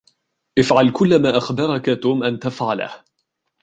إفعل 0.59 0.91
كل 0.91 1.21
ما 1.21 1.37
أخبركَ 1.37 2.01
توم 2.03 2.23
أن 2.23 2.39
تفعله. 2.39 3.03